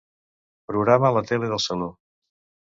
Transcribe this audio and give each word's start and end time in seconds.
Programa 0.71 1.11
la 1.17 1.23
tele 1.33 1.51
del 1.53 1.63
saló. 1.67 1.91